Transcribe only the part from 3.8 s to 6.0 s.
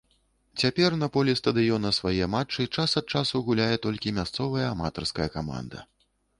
толькі мясцовая аматарская каманда.